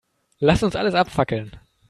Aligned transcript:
Lass 0.39 0.63
uns 0.63 0.75
alles 0.75 0.95
abfackeln. 0.95 1.51